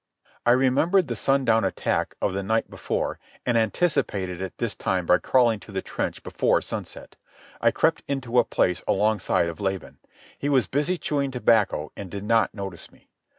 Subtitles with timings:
[0.47, 5.19] I remembered the sundown attack of the night before, and anticipated it this time by
[5.19, 7.17] crawling to the trench before sunset.
[7.61, 9.99] I crept into a place alongside of Laban.
[10.39, 13.09] He was busy chewing tobacco, and did not notice me.